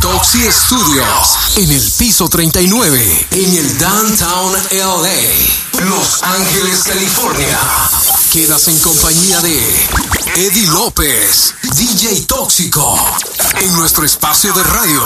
[0.00, 7.58] Toxi Studios, en el piso 39, en el Downtown LA, Los Ángeles, California.
[8.32, 9.86] Quedas en compañía de
[10.36, 12.98] Eddie López, DJ Tóxico,
[13.60, 15.02] en nuestro espacio de radio.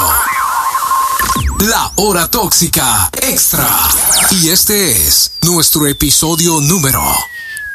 [1.61, 3.69] La Hora Tóxica Extra.
[4.31, 7.03] Y este es nuestro episodio número.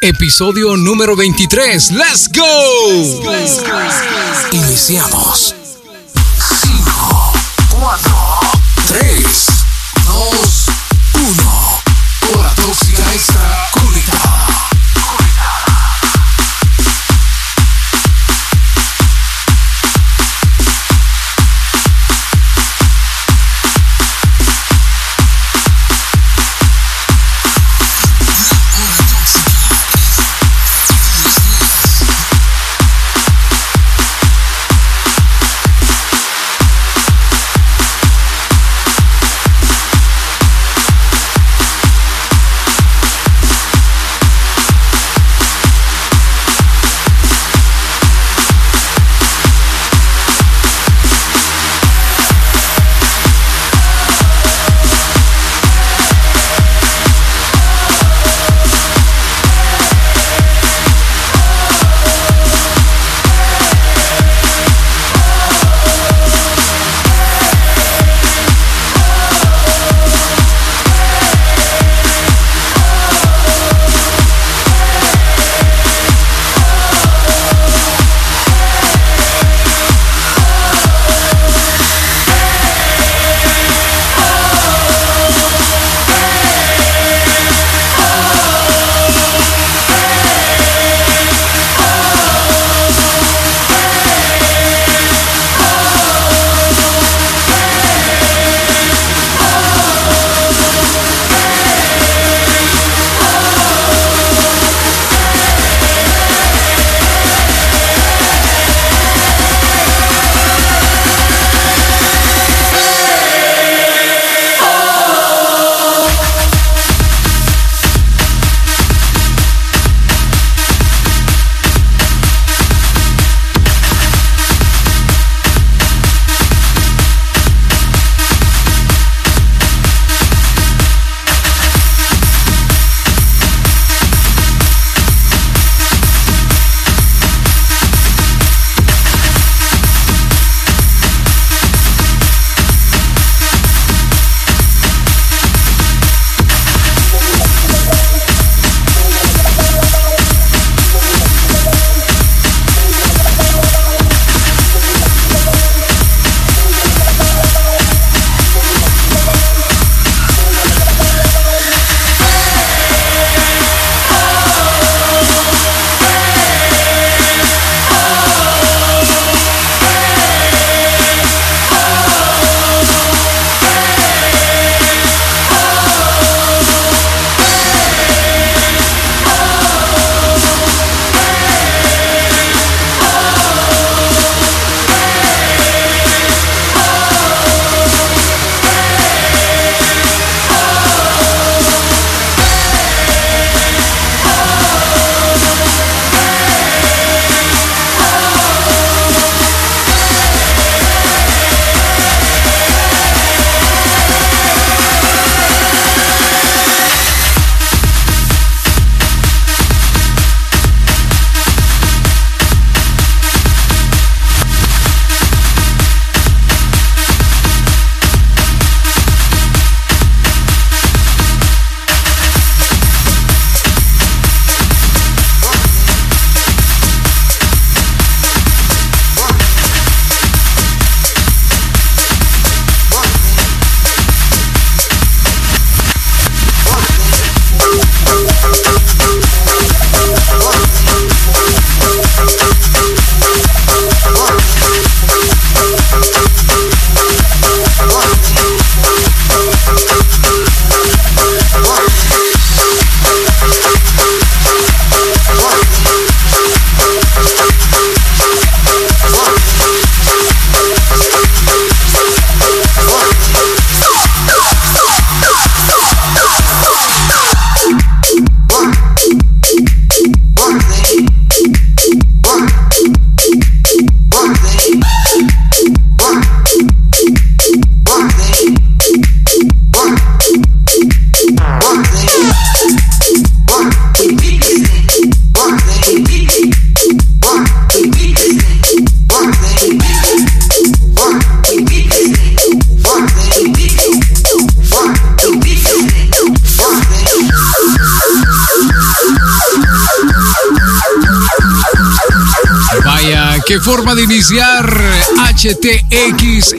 [0.01, 1.91] Episodio número 23.
[1.91, 2.43] ¡Let's go!
[4.51, 5.64] Iniciamos.
[7.75, 8.39] 5, 4,
[8.87, 9.47] 3,
[10.05, 10.65] 2,
[11.15, 12.37] 1.
[12.37, 13.84] Hora Tóxica Extra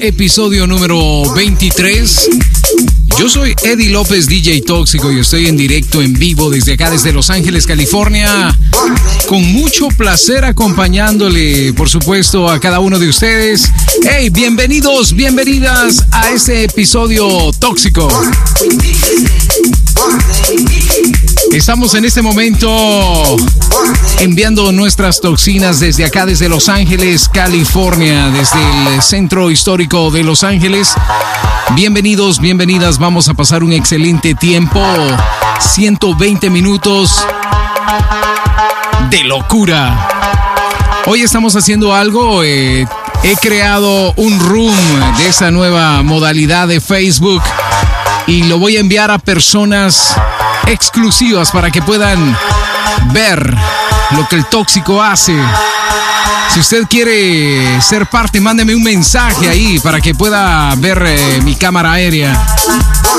[0.07, 2.29] episodio número 23.
[3.19, 7.13] Yo soy Eddie López, DJ Tóxico, y estoy en directo, en vivo, desde acá, desde
[7.13, 8.57] Los Ángeles, California.
[9.27, 13.71] Con mucho placer acompañándole, por supuesto, a cada uno de ustedes.
[14.09, 18.09] Hey, bienvenidos, bienvenidas a este episodio tóxico.
[21.53, 22.69] Estamos en este momento
[24.21, 28.59] enviando nuestras toxinas desde acá, desde Los Ángeles, California, desde
[28.95, 30.95] el centro histórico de Los Ángeles.
[31.75, 34.81] Bienvenidos, bienvenidas, vamos a pasar un excelente tiempo,
[35.61, 37.25] 120 minutos
[39.11, 40.09] de locura.
[41.07, 42.87] Hoy estamos haciendo algo, eh,
[43.23, 44.75] he creado un room
[45.19, 47.43] de esa nueva modalidad de Facebook
[48.27, 50.17] y lo voy a enviar a personas
[50.67, 52.37] exclusivas para que puedan
[53.13, 53.57] ver
[54.13, 55.37] lo que el tóxico hace.
[56.53, 61.55] Si usted quiere ser parte, mándeme un mensaje ahí para que pueda ver eh, mi
[61.57, 62.41] cámara aérea.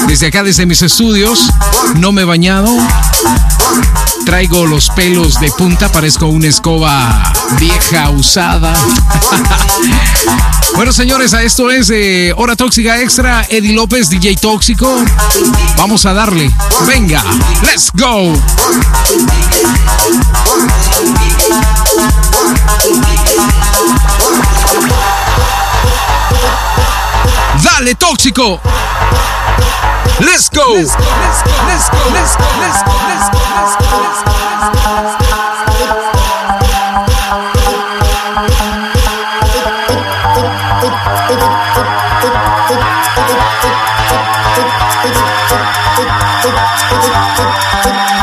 [0.08, 1.52] Desde acá, desde mis estudios,
[1.96, 2.70] no me he bañado.
[4.26, 8.74] Traigo los pelos de punta, parezco una escoba vieja, usada.
[10.78, 15.04] bueno, señores, a esto es eh, Hora Tóxica Extra, Eddie López, DJ Tóxico.
[15.76, 16.52] Vamos a darle.
[16.86, 17.24] Venga,
[17.64, 18.32] let's go.
[27.64, 28.62] Dale, tóxico.
[30.20, 30.76] Let's go.
[30.76, 34.24] Let's go, let's go, let's go, let's go, let's go, let's go, let's
[34.76, 35.47] go, let's go,
[47.88, 48.17] Bye.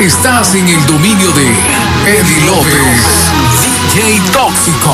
[0.00, 1.46] Estás en el dominio de
[2.04, 3.30] Eddie López,
[3.92, 4.92] DJ Tóxico.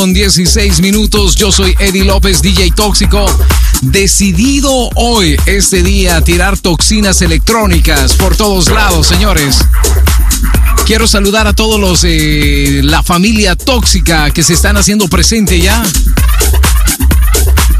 [0.00, 1.36] Con 16 minutos.
[1.36, 3.26] Yo soy Eddie López, DJ Tóxico.
[3.82, 9.58] Decidido hoy, este día, a tirar toxinas electrónicas por todos lados, señores.
[10.86, 15.82] Quiero saludar a todos los, eh, la familia tóxica que se están haciendo presente ya.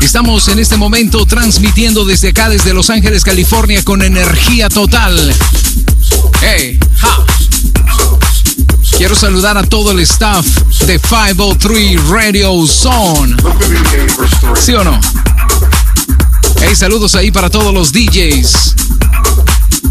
[0.03, 5.35] Estamos en este momento transmitiendo desde acá, desde Los Ángeles, California, con energía total.
[6.43, 6.79] Hey.
[9.01, 10.45] Quiero saludar a todo el staff
[10.85, 13.35] de 503 Radio Zone.
[14.61, 15.01] ¿Sí o no?
[16.61, 18.75] Hey, saludos ahí para todos los DJs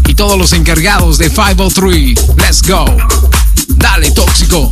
[0.06, 2.14] y todos los encargados de 503.
[2.36, 2.84] Let's go.
[3.70, 4.70] Dale, tóxico.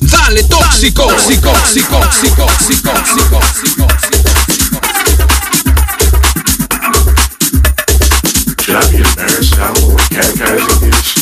[0.00, 1.02] Dale, tóxico.
[1.02, 2.90] Tóxico, tóxico, tóxico, tóxico,
[3.28, 3.86] tóxico,
[8.62, 9.74] Should I be embarrassed now
[10.08, 11.17] catcalling is?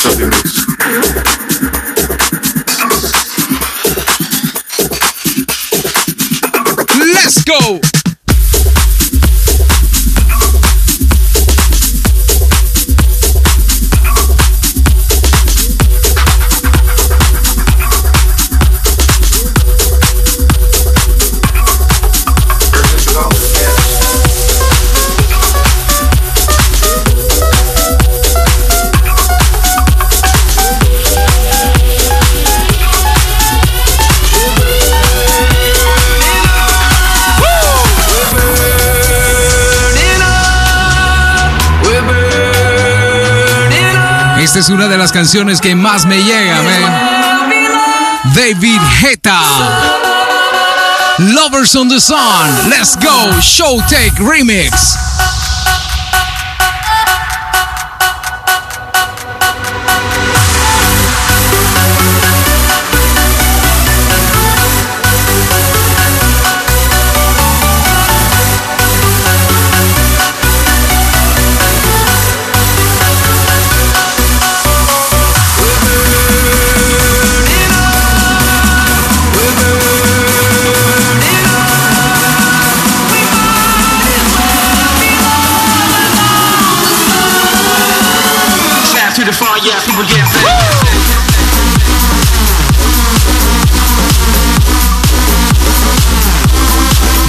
[0.00, 0.27] It's
[44.98, 47.18] las canciones que más me llega, man.
[48.34, 49.40] David Guetta.
[51.18, 52.68] Lovers on the Sun.
[52.68, 53.40] Let's go.
[53.40, 55.07] Showtake Remix.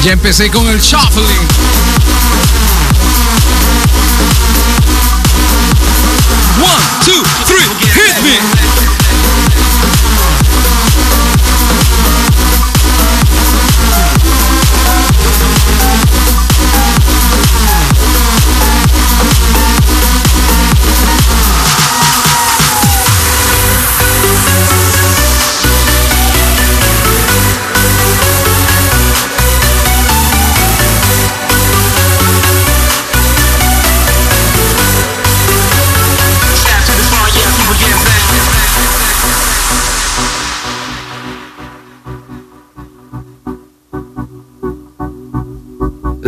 [0.04, 1.59] Ya empecé con el shuffling.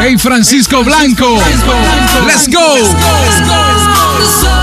[0.00, 1.36] Hey, Francisco Blanco.
[2.24, 4.57] Let's go.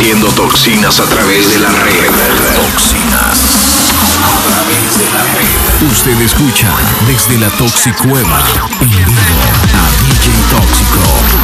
[0.00, 1.92] Toxinas a través de la red.
[2.56, 3.38] Toxinas
[4.16, 5.90] a través de la red.
[5.92, 6.74] Usted escucha
[7.06, 8.42] desde la Toxicueva
[8.80, 9.12] en vivo
[9.74, 11.39] a DJ Tóxico.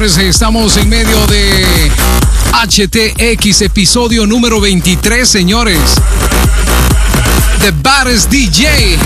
[0.00, 1.90] Estamos en medio de
[2.52, 5.80] HTX, episodio número 23, señores.
[7.60, 8.96] The Baddest DJ.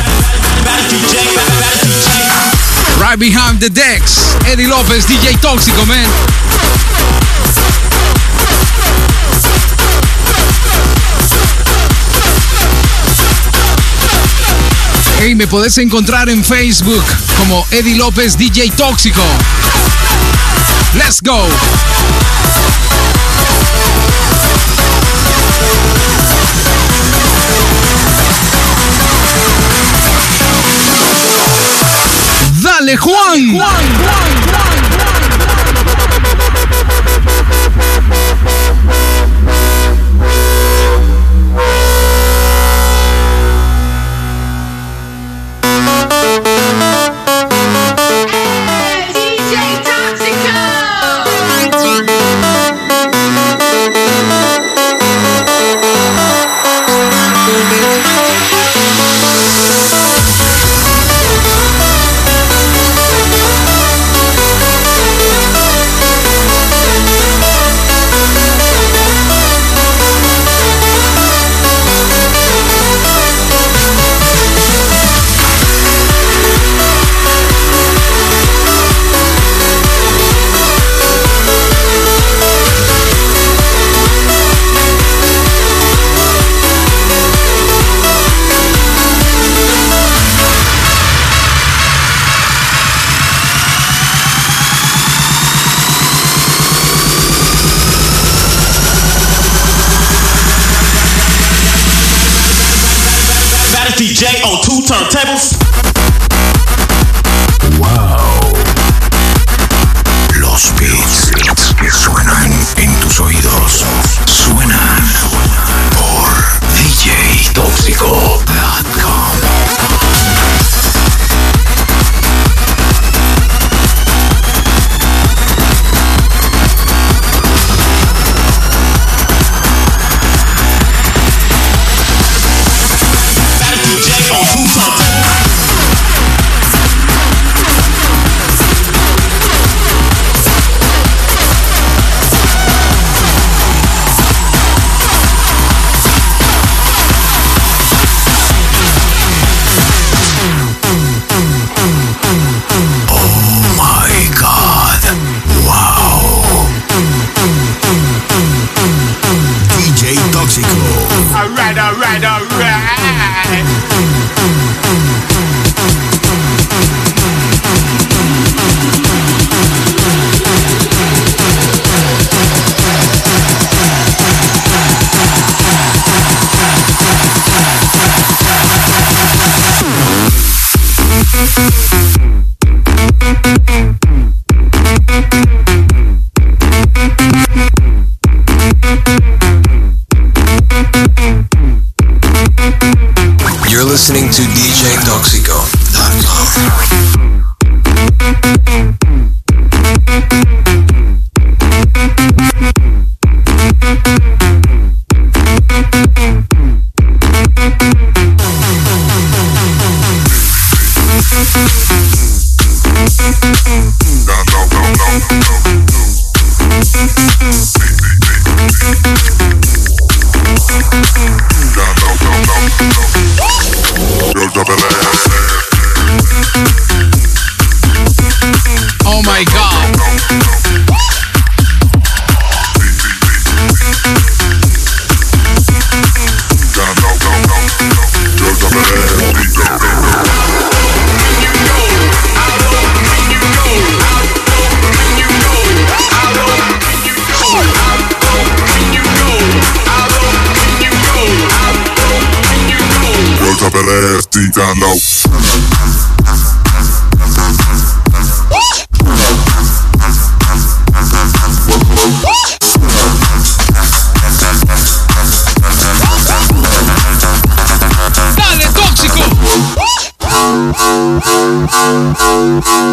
[2.99, 4.37] Right behind the decks.
[4.47, 6.05] Eddie López, DJ Tóxico, man.
[15.25, 17.05] Hey, me podés encontrar en Facebook
[17.39, 19.23] como Eddie López DJ Tóxico.
[20.95, 21.47] Let's go.
[32.61, 34.22] Dale, Juan.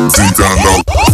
[0.10, 1.09] Deep down low.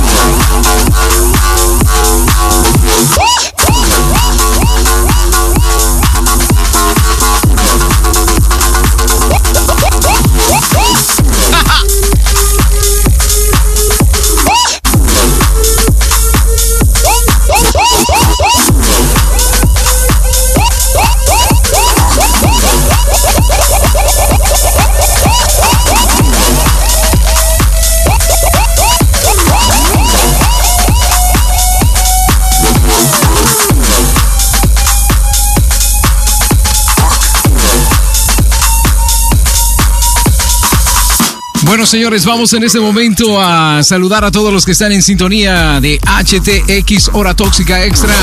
[41.86, 46.00] Señores, vamos en este momento a saludar a todos los que están en sintonía de
[46.00, 48.14] HTX Hora Tóxica Extra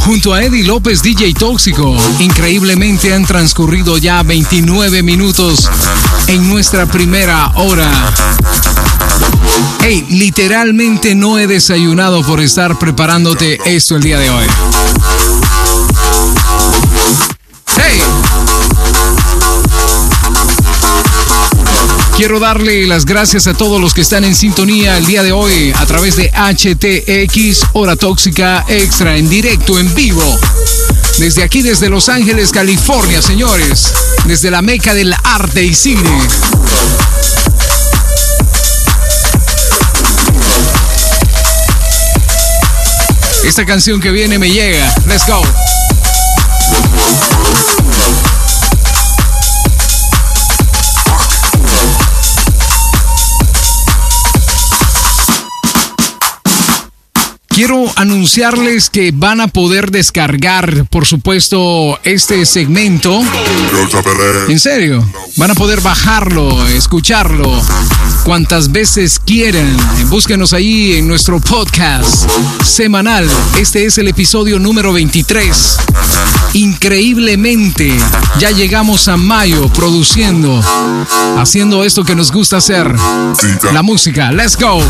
[0.00, 1.94] junto a Eddie López, DJ Tóxico.
[2.20, 5.70] Increíblemente han transcurrido ya 29 minutos
[6.26, 7.90] en nuestra primera hora.
[9.82, 14.46] Hey, literalmente no he desayunado por estar preparándote esto el día de hoy.
[22.16, 25.70] Quiero darle las gracias a todos los que están en sintonía el día de hoy
[25.76, 30.40] a través de HTX Hora Tóxica Extra en directo, en vivo.
[31.18, 33.92] Desde aquí, desde Los Ángeles, California, señores.
[34.24, 36.18] Desde la meca del arte y cine.
[43.44, 44.90] Esta canción que viene me llega.
[45.06, 45.42] Let's go.
[57.56, 63.18] Quiero anunciarles que van a poder descargar, por supuesto, este segmento.
[64.48, 65.02] En serio,
[65.36, 67.50] van a poder bajarlo, escucharlo
[68.24, 69.74] cuantas veces quieran.
[70.10, 72.28] Búsquenos ahí en nuestro podcast
[72.62, 73.26] semanal.
[73.58, 75.78] Este es el episodio número 23.
[76.52, 77.96] Increíblemente,
[78.38, 80.60] ya llegamos a mayo produciendo,
[81.38, 82.94] haciendo esto que nos gusta hacer,
[83.72, 84.30] la música.
[84.30, 84.82] Let's go.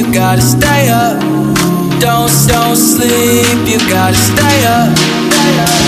[0.00, 1.20] You gotta stay up.
[2.00, 4.96] Don't, don't sleep, you gotta stay up.
[4.96, 5.79] Stay up,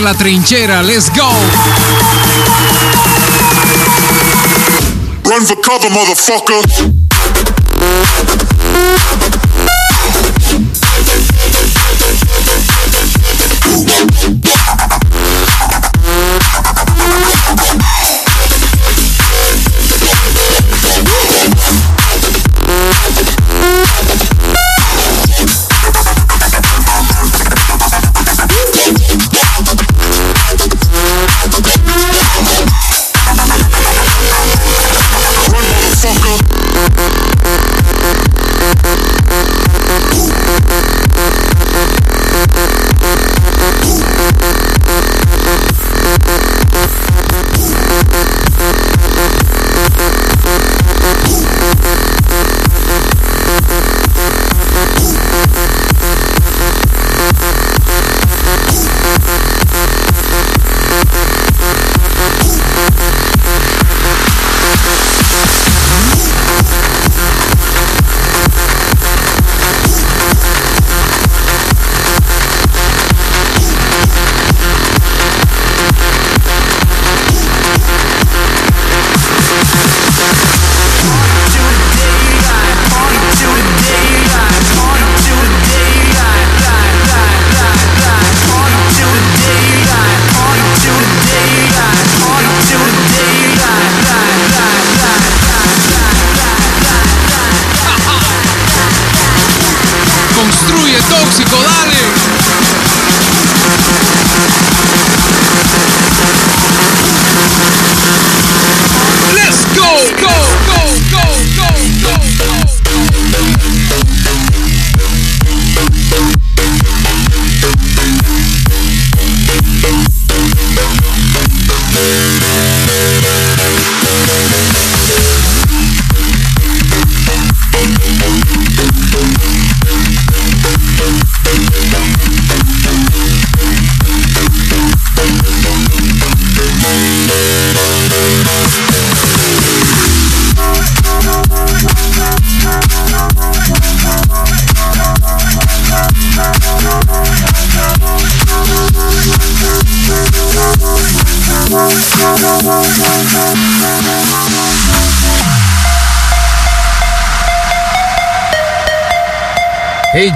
[0.00, 0.80] La trinchera.
[0.82, 1.28] Let's go.
[5.24, 6.97] Run for cover, motherfucker.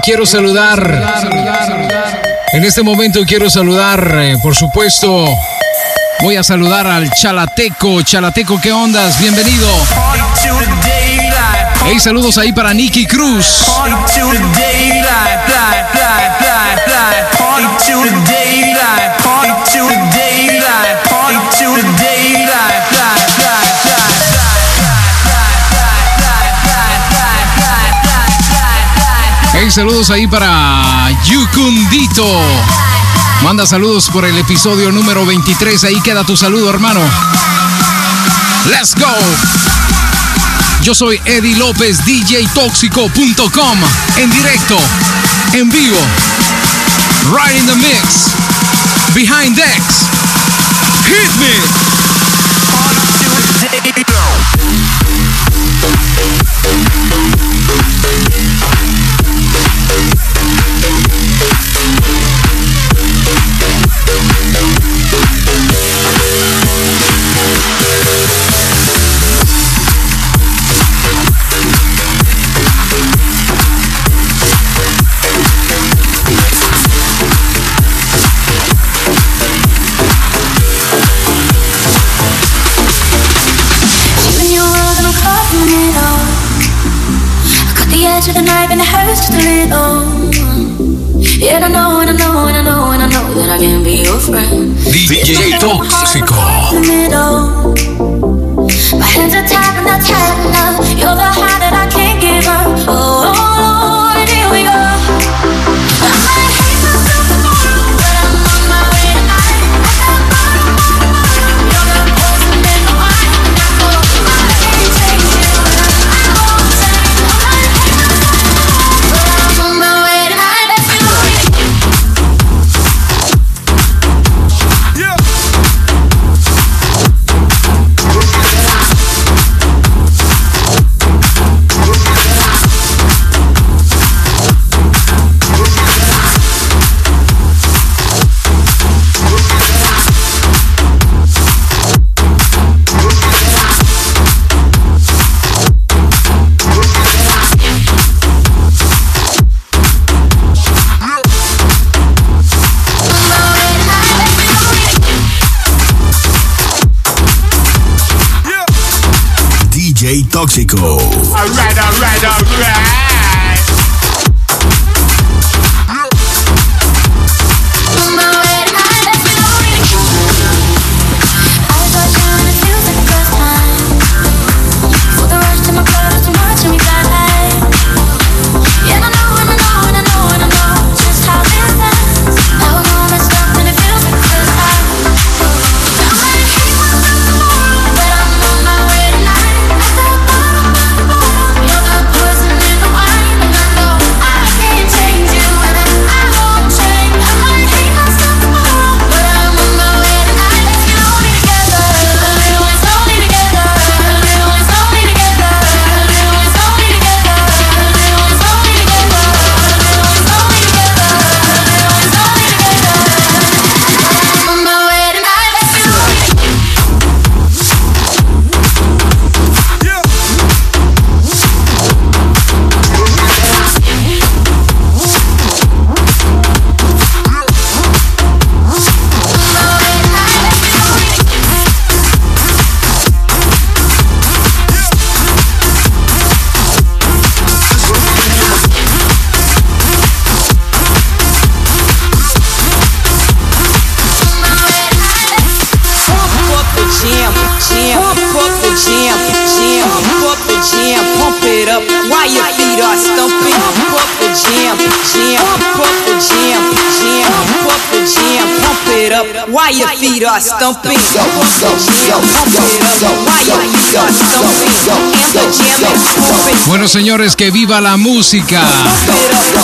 [0.03, 1.01] Quiero saludar.
[2.53, 5.25] En este momento quiero saludar, eh, por supuesto.
[6.21, 8.01] Voy a saludar al Chalateco.
[8.01, 9.19] Chalateco, ¿qué ondas?
[9.19, 9.67] Bienvenido.
[11.85, 13.65] Hey, saludos ahí para Nicky Cruz.
[29.73, 32.23] Saludos ahí para Yucundito.
[33.41, 35.83] Manda saludos por el episodio número 23.
[35.85, 36.99] Ahí queda tu saludo, hermano.
[38.65, 39.15] Let's go.
[40.83, 43.79] Yo soy Eddie López, DJTóxico.com.
[44.17, 44.77] En directo,
[45.53, 45.97] en vivo.
[47.31, 48.33] Right in the mix.
[49.15, 50.05] Behind decks.
[51.07, 51.83] Hit me.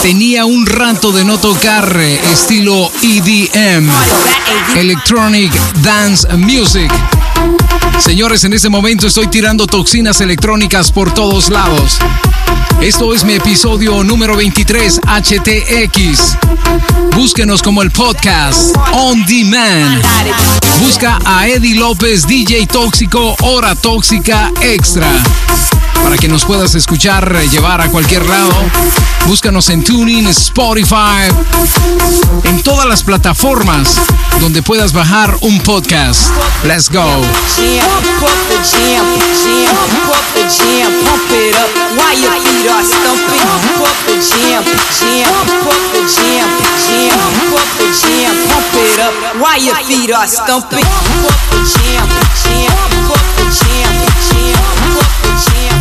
[0.02, 3.88] Tenía un rato de no tocar eh, estilo EDM,
[4.76, 6.92] Electronic Dance Music.
[7.98, 11.96] Señores, en este momento estoy tirando toxinas electrónicas por todos lados.
[12.82, 16.36] Esto es mi episodio número 23 HTX.
[17.16, 20.04] Búsquenos como el podcast On Demand.
[20.80, 25.10] Busca a Eddie López, DJ Tóxico, Hora Tóxica Extra
[26.02, 28.52] para que nos puedas escuchar, eh, llevar a cualquier lado.
[29.26, 31.28] Búscanos en Tuning, Spotify,
[32.44, 33.96] en todas las plataformas
[34.40, 36.30] donde puedas bajar un podcast.
[36.64, 37.04] Let's go.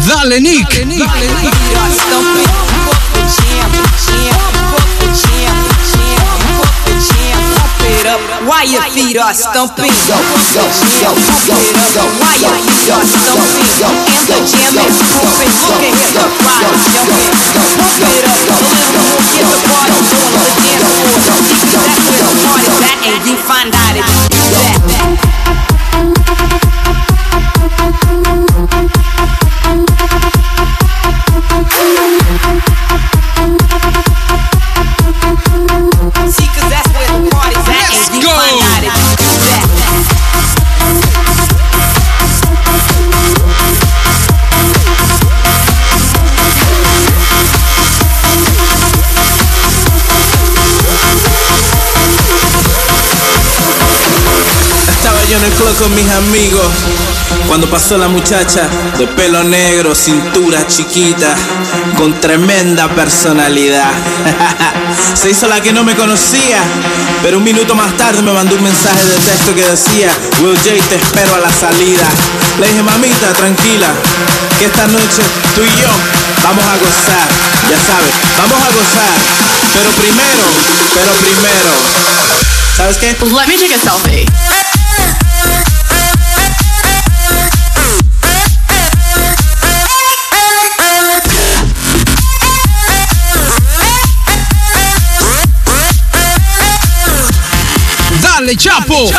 [0.09, 0.65] Dale Nick.
[8.49, 9.93] Why your feet are stumping?
[12.17, 13.61] Why your feet are stumping?
[13.85, 15.53] And the jam is pumping.
[15.69, 17.37] Look at him, ride, jumping.
[17.77, 19.21] Pump it up a little more.
[19.29, 20.89] Get the party going the.
[21.85, 25.68] That's where the party's at, and you find out if you do that.
[55.77, 56.65] con mis amigos.
[57.47, 58.67] Cuando pasó la muchacha
[58.97, 61.35] de pelo negro, cintura chiquita,
[61.97, 63.91] con tremenda personalidad.
[65.13, 66.61] Se hizo la que no me conocía,
[67.21, 70.11] pero un minuto más tarde me mandó un mensaje de texto que decía,
[70.41, 72.07] Will J, te espero a la salida.
[72.59, 73.87] Le dije, mamita, tranquila,
[74.57, 75.21] que esta noche
[75.55, 75.89] tú y yo
[76.43, 77.27] vamos a gozar,
[77.69, 79.17] ya sabes, vamos a gozar.
[79.73, 80.45] Pero primero,
[80.93, 81.71] pero primero,
[82.75, 83.15] ¿sabes qué?
[83.25, 84.68] Let me take a selfie.
[98.79, 99.11] chapo.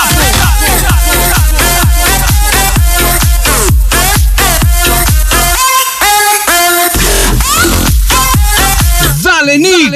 [9.21, 9.95] Zalenik.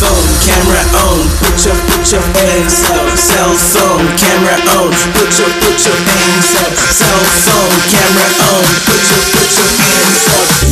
[0.00, 3.16] Phone, camera on, put your put your hands up.
[3.16, 6.74] Cell phone, camera on, put your put your hands up.
[6.90, 10.26] Cell phone, camera on, put your put your hands
[10.66, 10.71] up.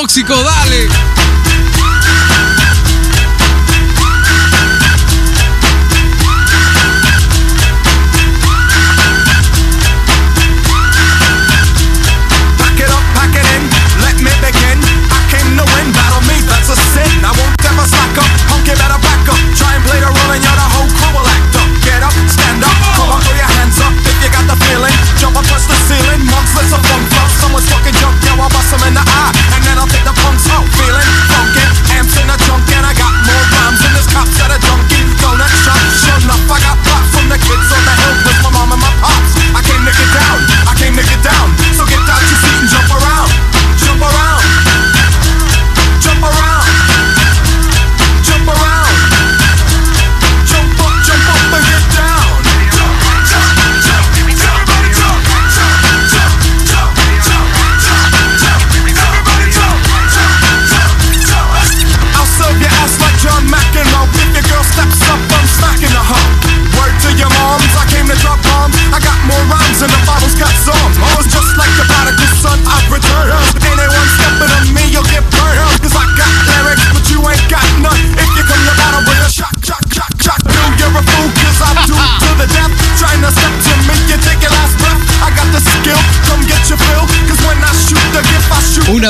[0.00, 1.17] tóxico, dale.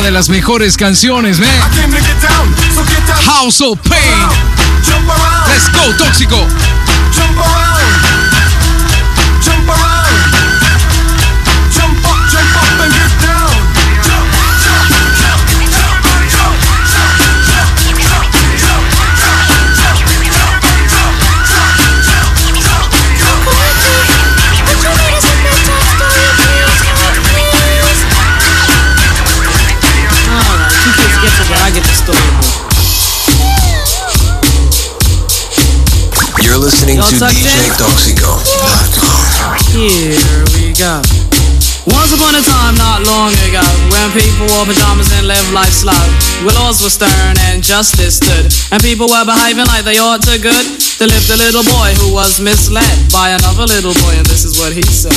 [0.08, 1.50] de las mejores canciones, man.
[3.26, 4.00] House of Pain.
[5.46, 6.77] Let's go, tóxico.
[36.68, 37.72] Listening Y'all to DJ in?
[39.72, 41.00] Here we go.
[41.88, 45.96] Once upon a time, not long ago, when people wore pajamas and lived life slow,
[46.44, 50.36] where laws were stern and justice stood, and people were behaving like they ought to
[50.36, 50.66] good,
[51.00, 54.60] there lived a little boy who was misled by another little boy, and this is
[54.60, 55.16] what he said.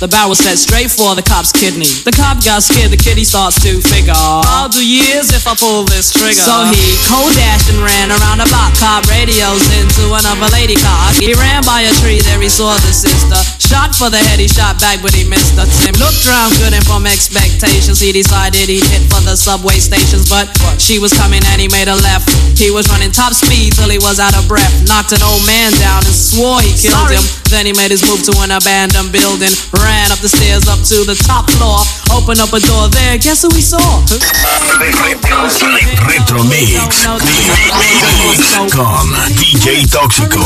[0.00, 1.84] The barrel set straight for the cop's kidney.
[1.84, 4.16] The cop got scared, the kitty starts to figure.
[4.16, 6.40] I'll do years if I pull this trigger.
[6.40, 8.72] So he cold dashed and ran around the block.
[8.80, 11.12] Cop radios into another lady car.
[11.20, 13.59] He ran by a tree, there he saw the sister.
[13.70, 16.74] Shot for the head, he shot back, but he missed the Tim looked around good
[16.74, 20.26] and from expectations, he decided he'd hit for the subway stations.
[20.26, 20.50] But
[20.82, 22.26] she was coming and he made a left.
[22.58, 24.74] He was running top speed till he was out of breath.
[24.90, 27.14] Knocked an old man down and swore he killed Sorry.
[27.14, 27.22] him.
[27.46, 29.54] Then he made his move to an abandoned building.
[29.78, 31.78] Ran up the stairs up to the top floor.
[32.10, 33.22] Opened up a door there.
[33.22, 33.78] Guess who he saw?
[36.10, 36.74] Retro Mix.
[37.22, 38.42] Mix
[38.74, 39.06] con
[39.38, 40.42] DJ Tóxico.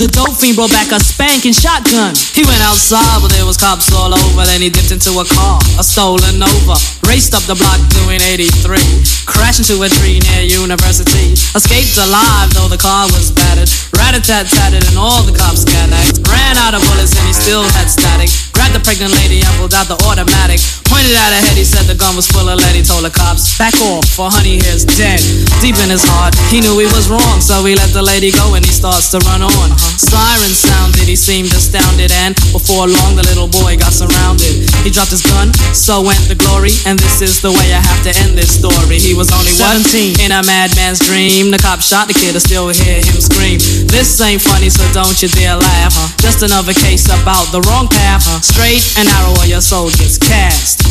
[0.00, 2.16] The dope fiend brought back a spanking shotgun.
[2.32, 4.42] He went outside, but there was cops all over.
[4.46, 6.78] Then he dipped into a car, a stolen Nova.
[7.04, 8.78] Raced up the block doing 83.
[9.26, 11.34] Crashed into a tree near University.
[11.54, 13.70] Escaped alive, though the car was battered.
[13.98, 16.22] Rat-a-tat-tatted and all the cops got axed.
[16.30, 18.30] Ran out of bullets and he still had static.
[18.54, 20.62] Grabbed the pregnant lady and pulled out the automatic.
[20.86, 22.74] Pointed at her head, he said the gun was full of lead.
[22.74, 25.18] He told the cops, back off, for honey here's dead.
[25.58, 28.54] Deep in his heart, he knew he was wrong, so he let the lady go
[28.54, 29.68] and he starts to run on.
[29.98, 34.68] Sirens sounded, he seemed astounded, and before long the little boy got surrounded.
[34.84, 38.00] He dropped his gun, so went the glory, and this is the way I have
[38.06, 38.98] to end this story.
[38.98, 41.50] He was only 17 in a madman's dream.
[41.50, 43.58] The cop shot the kid, I still hear him scream.
[43.88, 45.94] This ain't funny, so don't you dare laugh.
[46.18, 48.24] Just another case about the wrong path.
[48.44, 50.82] Straight and narrow, or your soul gets cast.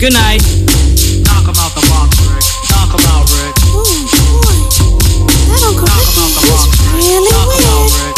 [0.00, 0.42] Good night.
[1.22, 2.42] Knock him out the box, Rick.
[2.70, 3.54] Knock him out, Rick.
[3.70, 3.84] Ooh,
[5.46, 6.64] That Uncle Ricky is
[6.96, 7.52] really weird.
[7.52, 8.16] I know, right?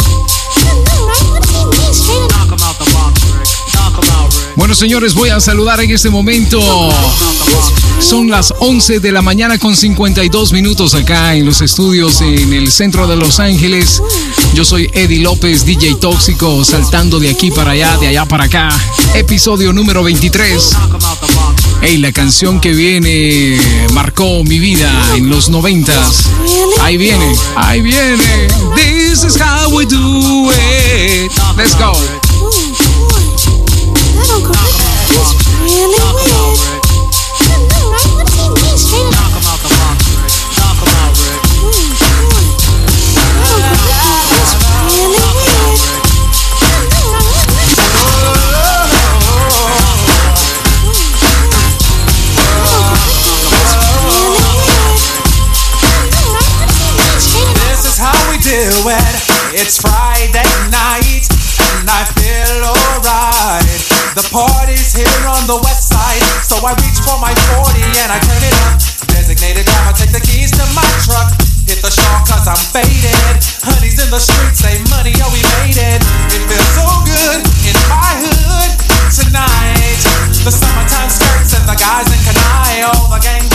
[1.29, 2.44] What does he mean straight
[4.55, 6.59] Bueno, señores, voy a saludar en este momento.
[7.99, 12.71] Son las 11 de la mañana con 52 minutos acá en los estudios en el
[12.71, 14.01] centro de Los Ángeles.
[14.53, 18.69] Yo soy Eddie López, DJ Tóxico, saltando de aquí para allá, de allá para acá.
[19.13, 20.69] Episodio número 23.
[21.81, 23.59] Hey, la canción que viene
[23.93, 26.29] marcó mi vida en los noventas.
[26.81, 28.47] Ahí viene, ahí viene.
[28.75, 31.31] This is how we do it.
[31.57, 31.93] Let's go.
[34.15, 36.84] That Uncle Ricky is really weird.
[72.45, 73.41] Cause I'm faded.
[73.65, 76.01] Honey's in the streets, say money, oh we made it.
[76.29, 78.71] It feels so good in my hood
[79.09, 79.99] tonight.
[80.45, 82.85] The summertime skirts and the guys in Kanai.
[82.85, 83.54] All the gangbangers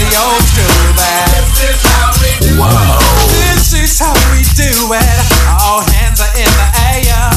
[0.00, 1.28] the old school back.
[2.56, 2.96] Wow.
[3.28, 5.20] This is how we do it.
[5.60, 7.30] All hands are in the air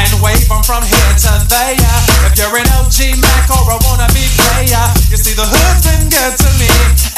[0.00, 1.76] and wave 'em from here to there.
[2.24, 6.50] If you're an OG Mac or a wannabe player, you see the hood's been to
[6.56, 6.68] me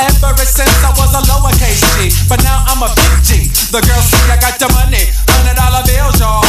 [0.02, 2.10] ever since I was a lowercase G.
[2.28, 3.30] But now I'm a big G.
[3.70, 6.47] The girls see I got the money, hundred dollar bills, y'all.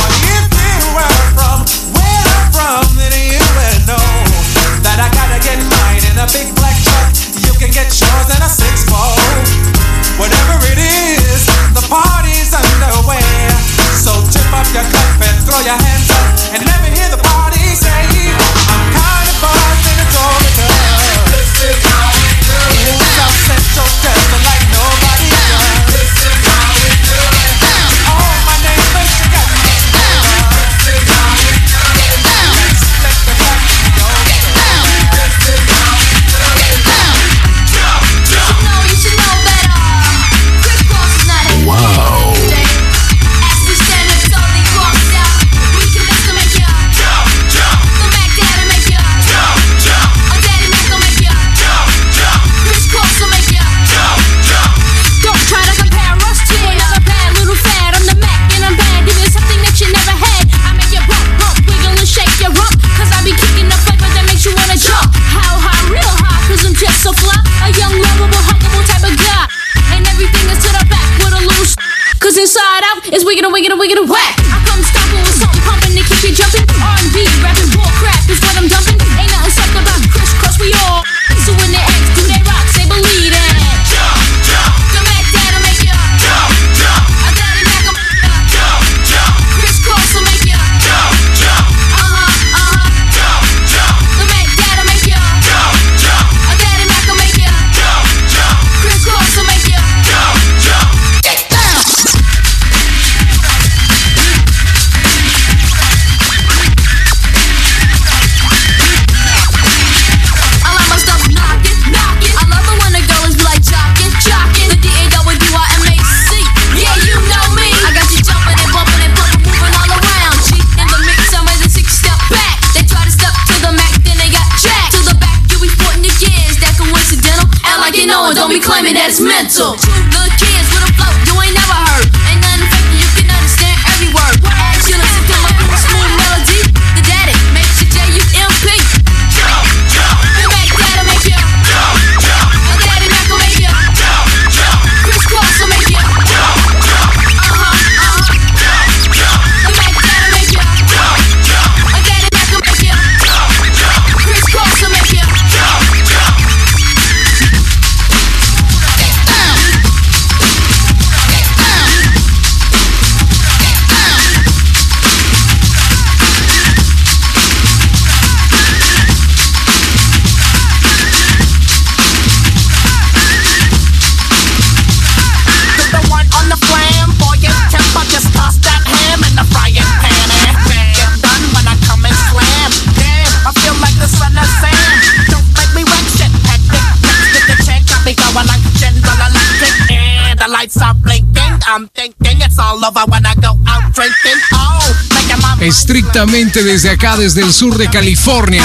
[195.70, 198.64] Estrictamente desde acá, desde el sur de California,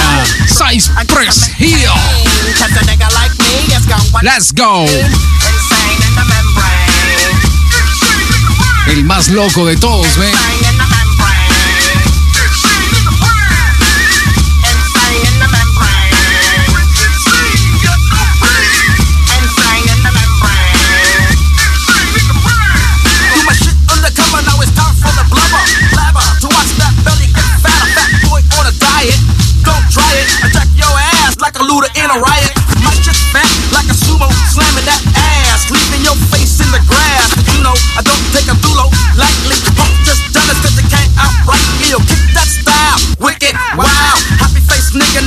[1.59, 1.77] Hill.
[2.41, 4.87] Me is going Let's go.
[8.87, 10.31] El más loco de todos, ¿ve?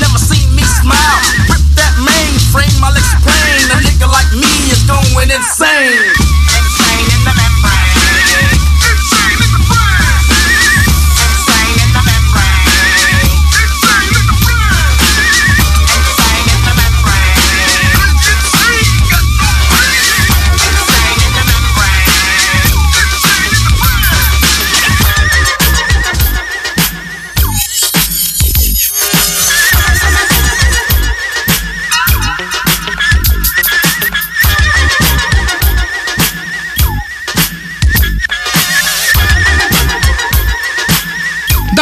[0.01, 1.18] Never seen me smile.
[1.51, 3.66] Rip that mainframe, I'll explain.
[3.70, 6.14] A nigga like me is going insane.
[6.14, 6.38] Insane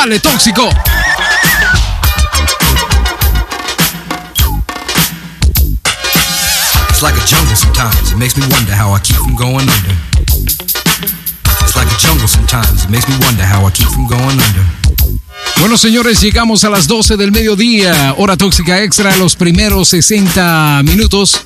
[0.06, 0.68] Dale, tóxico.
[6.90, 8.12] It's like a jungle sometimes.
[8.12, 9.96] It makes me wonder how I keep from going under.
[11.60, 12.84] It's like a jungle sometimes.
[12.84, 14.64] It makes me wonder how I keep from going under.
[15.58, 18.14] Bueno, señores, llegamos a las 12 del mediodía.
[18.16, 21.40] Hora tóxica extra, los primeros 60 minutos.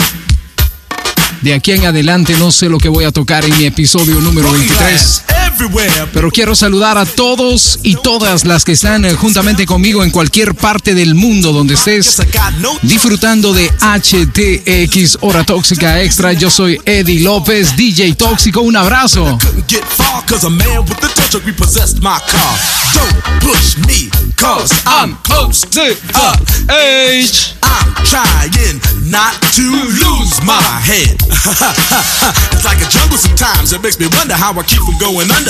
[1.40, 4.52] De aquí en adelante no sé lo que voy a tocar en mi episodio número
[4.52, 5.22] 23.
[6.12, 10.54] Pero quiero saludar a todos y todas las que están eh, juntamente conmigo en cualquier
[10.54, 12.16] parte del mundo donde estés
[12.82, 16.32] disfrutando de HTX Hora Tóxica Extra.
[16.32, 18.62] Yo soy Eddie López, DJ Tóxico.
[18.62, 19.38] Un abrazo.
[32.52, 33.72] it's like a jungle sometimes.
[33.72, 35.49] It makes me wonder how I keep from going under.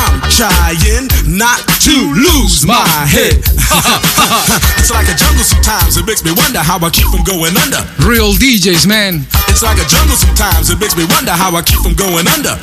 [0.00, 3.36] I'm trying not to lose my head.
[4.80, 7.84] it's like a jungle sometimes, it makes me wonder how I keep from going under.
[8.08, 9.26] Real DJs, man.
[9.52, 12.56] It's like a jungle sometimes, it makes me wonder how I keep from going under.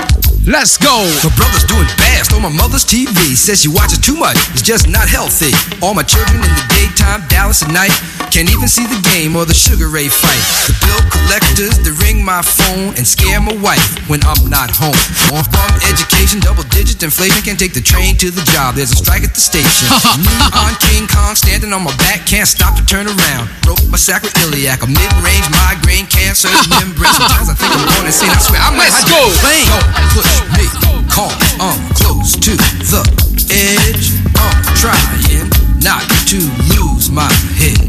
[0.47, 1.03] Let's go.
[1.27, 3.35] My brother's doing fast on my mother's TV.
[3.35, 4.39] Says she watches too much.
[4.55, 5.51] It's just not healthy.
[5.83, 7.91] All my children in the daytime, Dallas at night.
[8.31, 10.39] Can't even see the game or the Sugar Ray fight.
[10.63, 14.95] The bill collectors, they ring my phone and scare my wife when I'm not home.
[15.35, 17.26] On farm education, double digit inflation.
[17.27, 18.75] Can't take the train to the job.
[18.75, 19.91] There's a strike at the station.
[20.23, 22.23] Neon King Kong standing on my back.
[22.23, 23.51] Can't stop to turn around.
[23.67, 24.83] Broke my sacroiliac.
[24.83, 27.11] A mid-range migraine cancer membrane.
[27.11, 28.31] Sometimes I think I'm going insane.
[28.31, 29.27] I swear I might Let's go.
[29.43, 29.67] Plane.
[30.15, 30.65] Push me,
[31.11, 33.03] call, I'm close to the
[33.51, 34.15] edge.
[34.39, 35.51] I'm trying
[35.83, 36.39] not to
[36.75, 37.79] lose my head.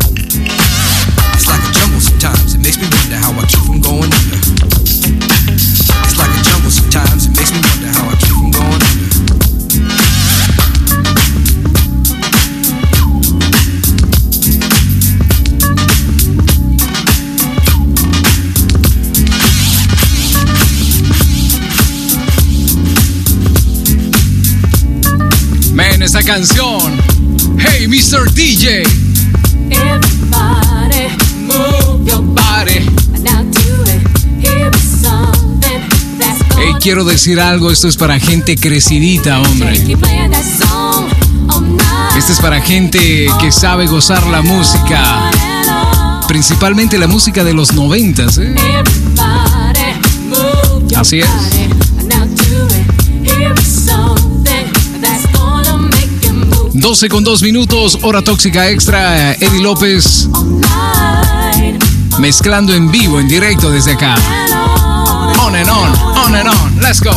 [1.35, 4.41] It's like a jungle sometimes, it makes me wonder how I keep from going under.
[5.55, 7.88] It's like a jungle sometimes, it makes me wonder
[25.79, 27.01] Man, esa canción.
[27.57, 28.29] Hey, Mr.
[28.35, 28.83] DJ.
[29.71, 31.07] Everybody
[31.47, 32.81] move your body.
[33.23, 34.03] Now do it.
[34.45, 35.81] Here is something
[36.19, 37.71] that's Hey, quiero decir algo.
[37.71, 39.75] Esto es para gente crecidita, hombre.
[42.17, 45.31] Este es para gente que sabe gozar la música.
[46.27, 48.53] Principalmente la música de los noventas, ¿eh?
[50.97, 51.78] Así es.
[56.89, 59.35] 12 con 2 minutos, hora tóxica extra.
[59.35, 60.27] Eddie López
[62.19, 64.15] mezclando en vivo, en directo desde acá.
[65.43, 66.81] On and on, on and on.
[66.81, 67.11] Let's go.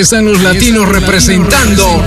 [0.00, 2.02] Están los latinos representando.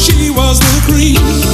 [0.00, 1.49] she was the queen.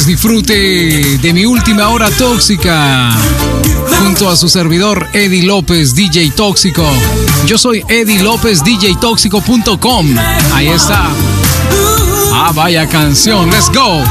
[0.00, 3.10] disfrute de mi última hora tóxica.
[3.98, 6.82] Junto a su servidor Eddie López, DJ Tóxico.
[7.46, 10.14] Yo soy Eddie López, DJ Tóxico.com.
[10.54, 11.10] Ahí está.
[12.32, 13.50] Ah, vaya canción.
[13.50, 14.02] Let's go.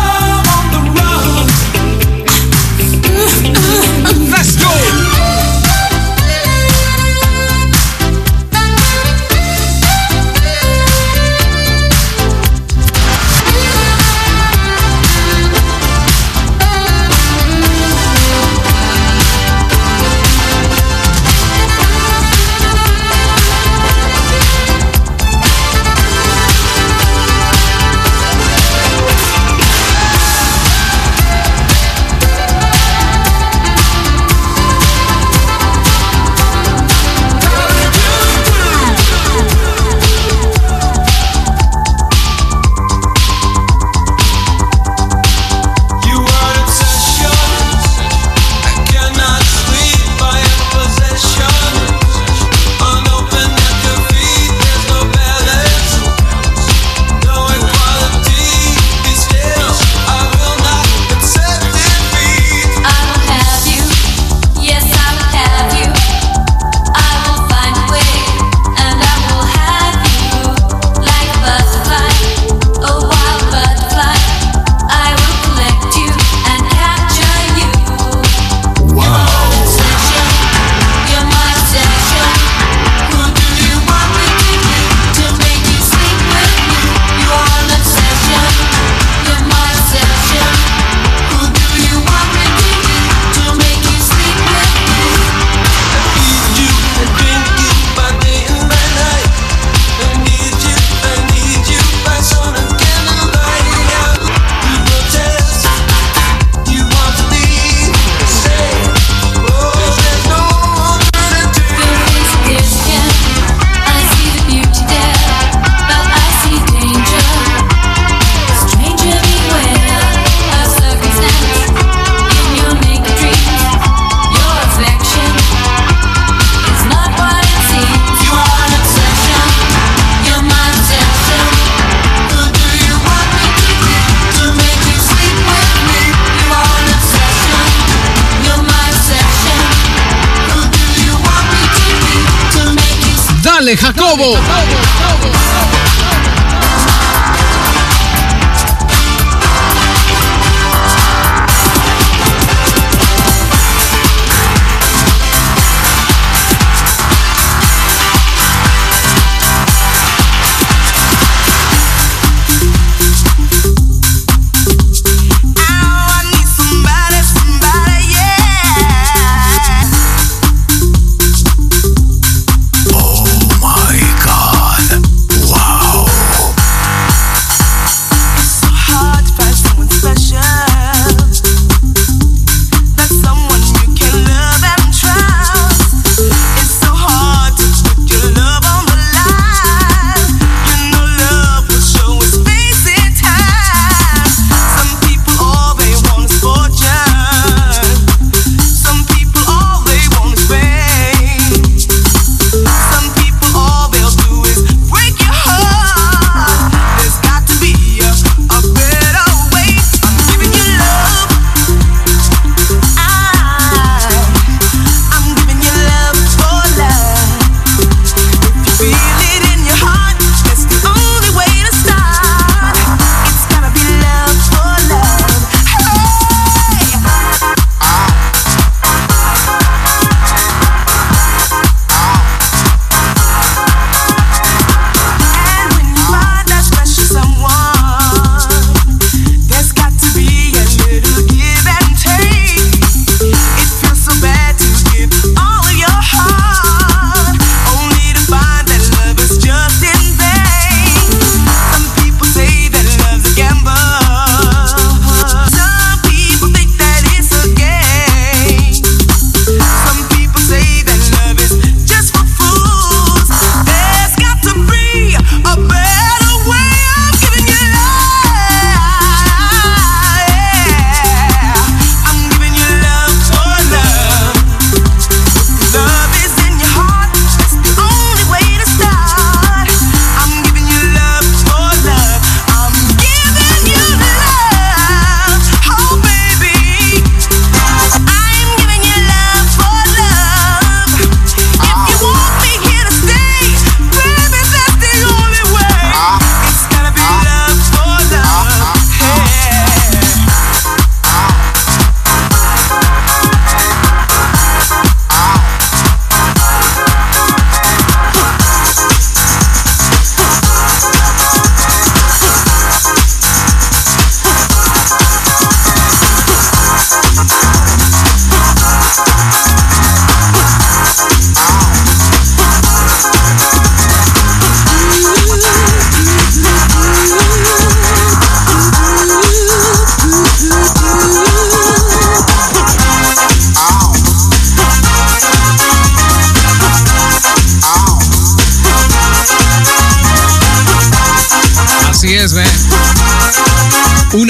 [144.12, 144.71] Lobo.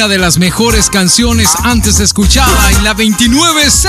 [0.02, 3.88] una de las mejores canciones antes escuchada en la 29C.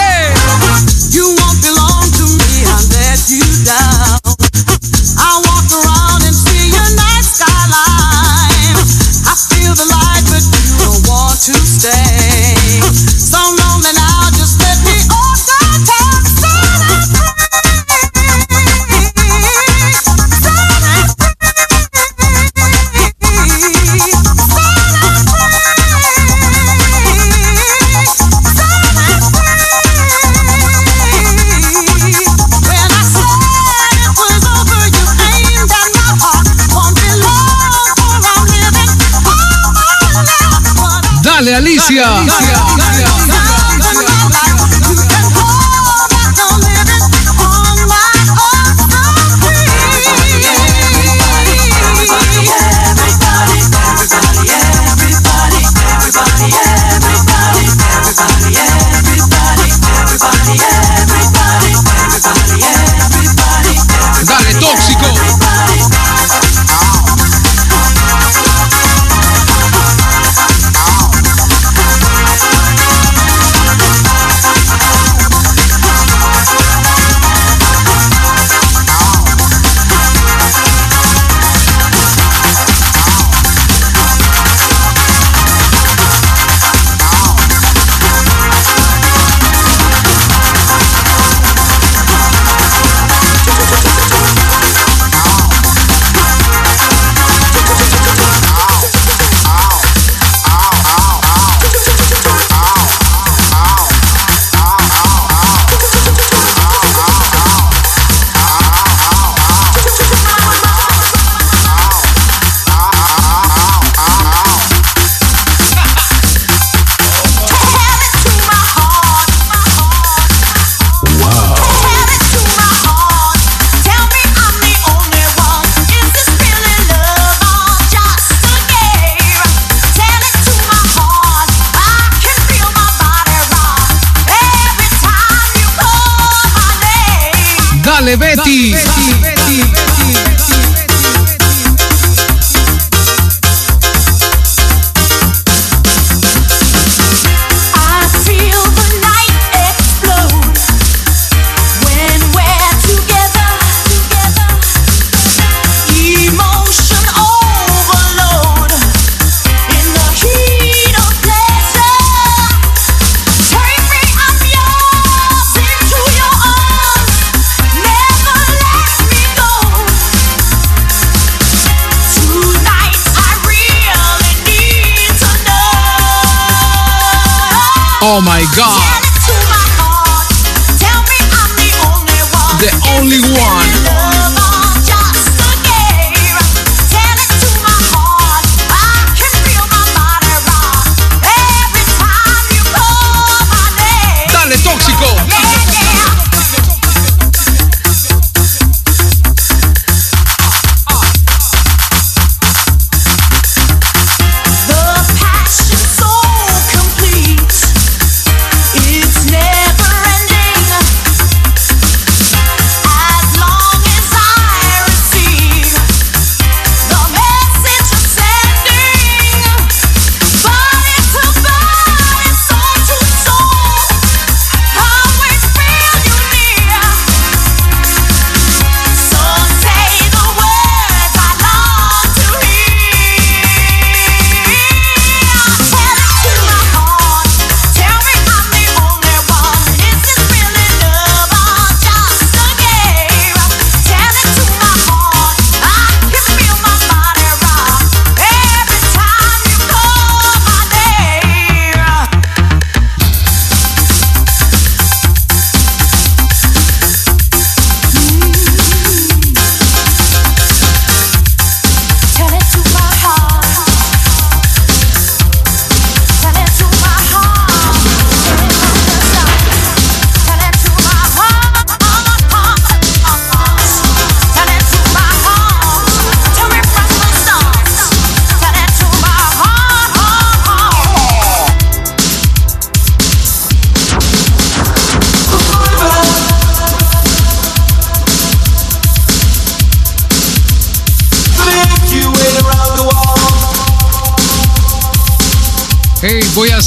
[1.10, 4.20] You won't belong to me, I'll let you down.
[5.16, 8.76] I walk around and see your night skyline.
[9.24, 13.21] I feel the light, but you don't want to stay.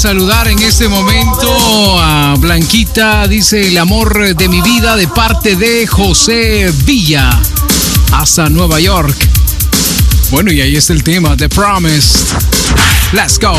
[0.06, 5.84] saludar en este momento a Blanquita, dice el amor de mi vida de parte de
[5.84, 7.28] José Villa
[8.12, 9.16] hasta Nueva York.
[10.30, 12.20] Bueno, y ahí está el tema, The Promised.
[13.12, 13.58] Let's go.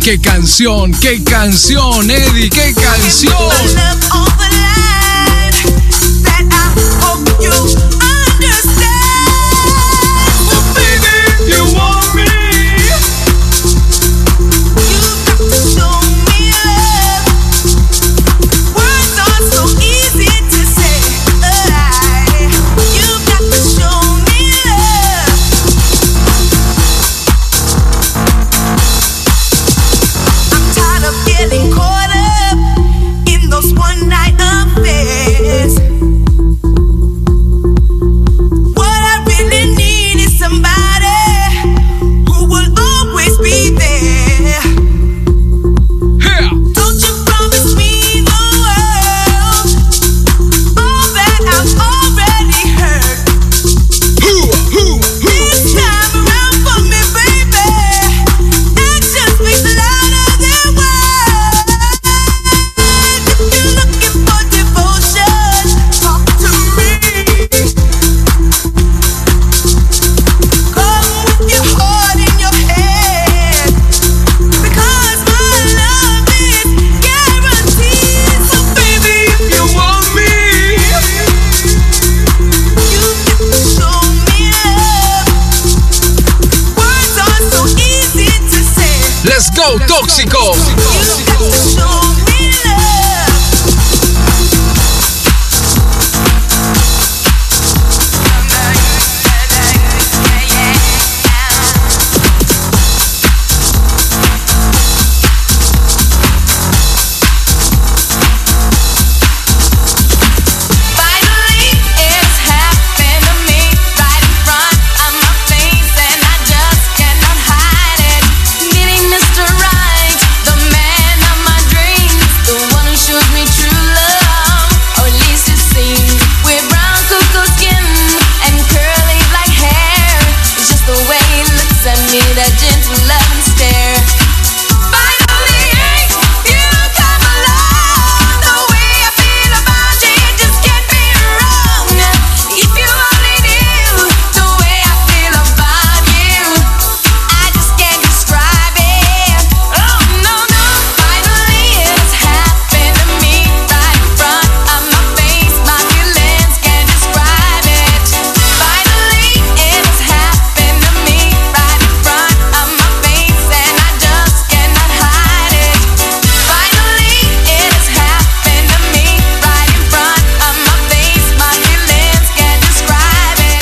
[0.00, 4.33] qué canción, qué canción, Eddie, qué canción.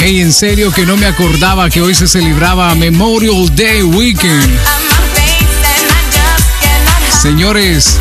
[0.04, 4.58] En serio que no me acordaba que hoy se celebraba Memorial Day Weekend.
[7.20, 7.98] Señores,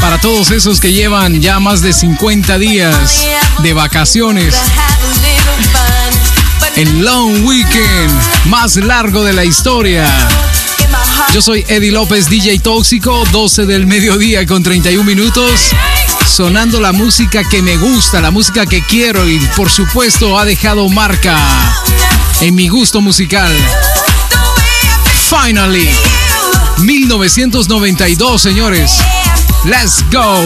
[0.00, 3.26] para todos esos que llevan ya más de 50 días
[3.62, 4.56] de vacaciones,
[6.74, 8.12] el Long Weekend
[8.46, 10.04] más largo de la historia.
[11.32, 15.70] Yo soy Eddie López, DJ Tóxico, 12 del mediodía con 31 minutos,
[16.26, 20.88] sonando la música que me gusta, la música que quiero y por supuesto ha dejado
[20.88, 21.36] marca
[22.40, 23.52] en mi gusto musical.
[25.30, 25.88] Finally,
[26.78, 28.92] 1992, señores.
[29.64, 30.44] Let's go.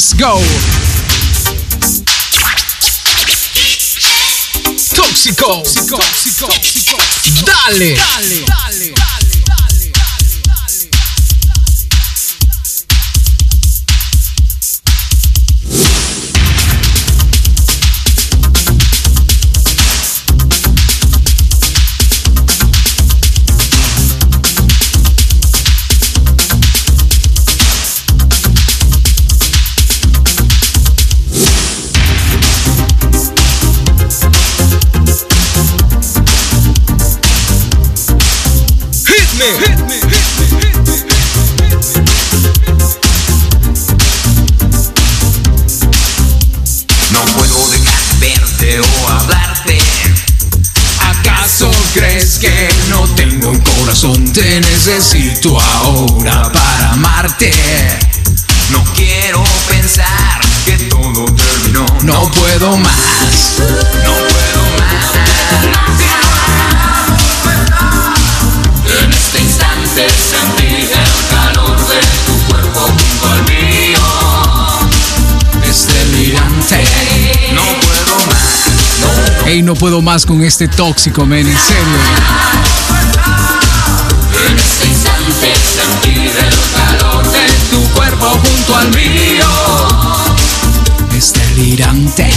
[0.00, 0.40] Let's go.
[4.94, 5.62] Tóxico.
[7.44, 7.94] Dale.
[7.94, 8.46] Hit
[79.80, 81.84] puedo más con este tóxico, men, en serio.
[84.86, 89.46] Instante sentí el calor de tu cuerpo junto al mío.
[91.16, 92.30] Es delirante.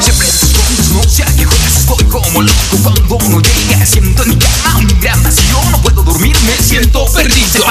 [0.00, 4.78] Siempre en tus qué juegas Estoy como loco cuando no llega Siento en mi cama
[4.78, 7.66] un gran vacío No puedo dormir, me siento perdido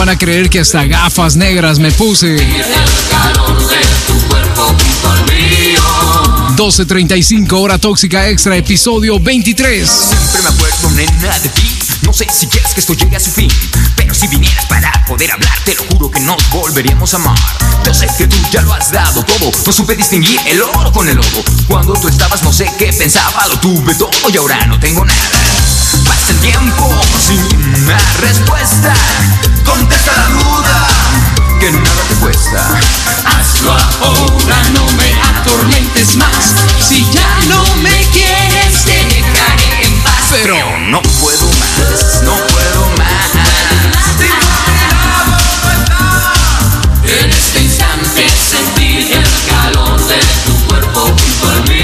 [0.00, 2.36] van a creer que hasta gafas negras me puse.
[2.36, 2.64] El
[3.10, 6.56] calor de tu cuerpo junto al mío.
[6.56, 9.86] 12.35 hora tóxica extra, episodio 23.
[9.86, 13.30] Siempre me acuerdo, nena, de ti No sé si quieres que esto llegue a su
[13.30, 13.50] fin
[13.94, 17.38] Pero si vinieras para poder hablar Te lo juro que nos volveríamos a amar
[17.84, 21.08] Yo sé que tú ya lo has dado todo No supe distinguir el oro con
[21.10, 24.80] el lodo Cuando tú estabas no sé qué pensaba Lo tuve todo y ahora no
[24.80, 25.69] tengo nada
[26.06, 27.40] Pasa el tiempo sin
[27.82, 28.94] una respuesta.
[29.64, 30.86] Contesta la duda
[31.58, 32.80] que nada te cuesta.
[33.24, 36.54] Hazlo ahora, no me atormentes más.
[36.80, 40.24] Si ya no me quieres, te dejaré en paz.
[40.30, 43.10] Pero no puedo más, no puedo más.
[47.02, 51.79] En este instante sentir el calor de tu cuerpo junto.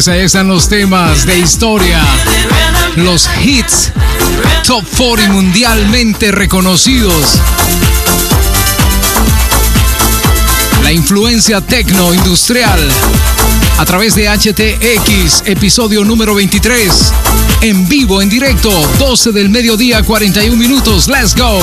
[0.00, 2.00] señores, ahí están los temas de historia,
[2.96, 3.92] los hits
[4.66, 7.40] top 40 mundialmente reconocidos.
[10.82, 12.80] La influencia tecno industrial
[13.78, 17.12] a través de HTX, episodio número 23,
[17.62, 21.08] en vivo, en directo, 12 del mediodía, 41 minutos.
[21.08, 21.60] Let's go.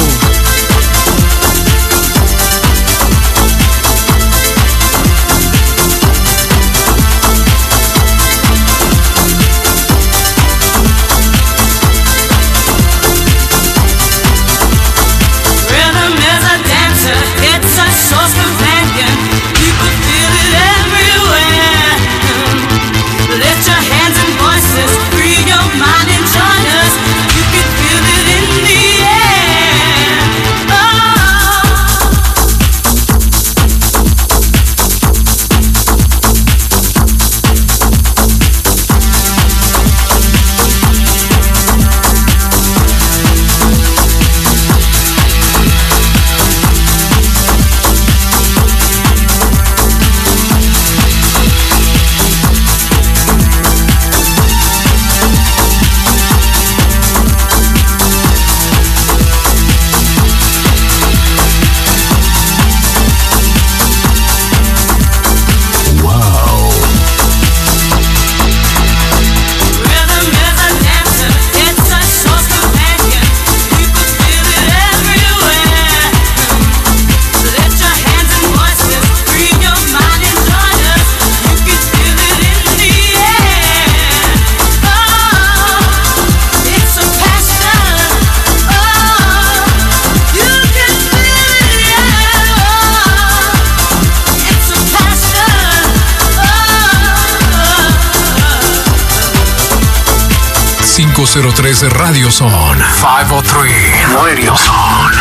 [101.28, 102.82] 503 Radio Zone.
[103.02, 103.74] 503
[104.14, 105.18] Radio Zone.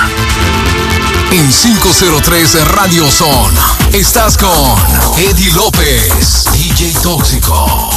[1.33, 3.59] En 503 Radio Zone
[3.93, 4.77] estás con
[5.19, 7.91] Eddie López, DJ Tóxico.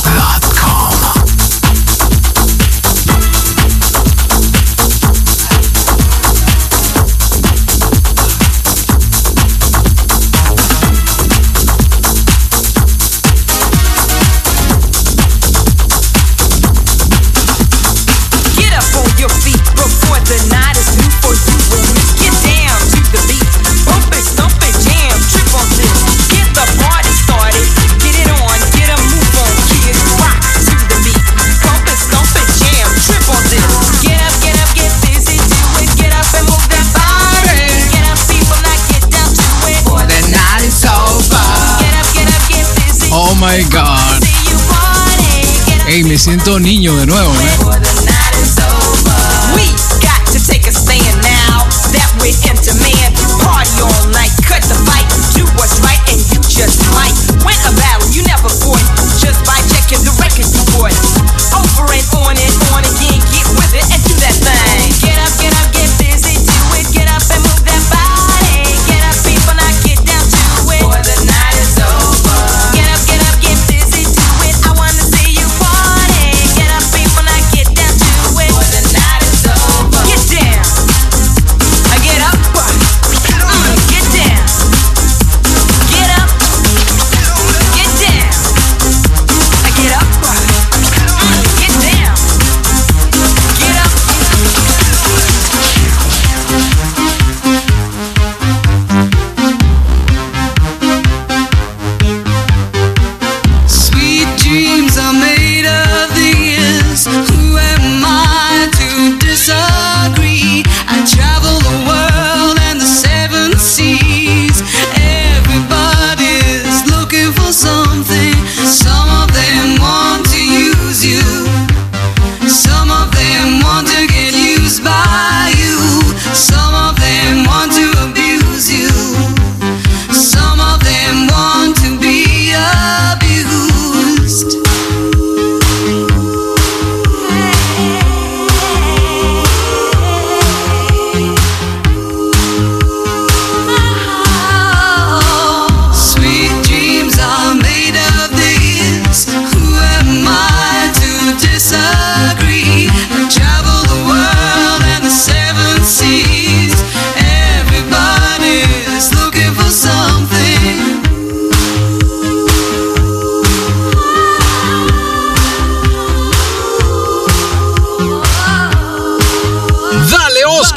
[46.19, 47.31] siento niño de nuevo.
[47.31, 47.78] ¿eh?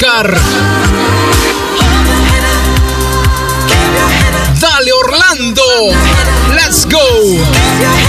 [0.03, 0.37] Oscar.
[4.59, 5.63] Dale Orlando.
[6.49, 8.02] Let's go.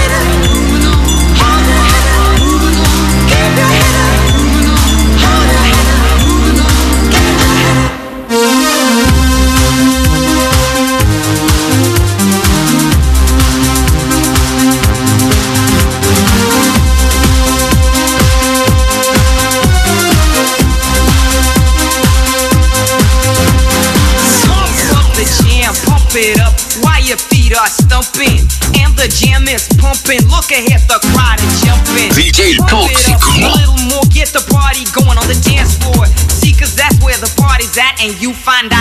[38.05, 38.74] and you find out.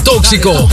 [0.00, 0.68] Tóxico.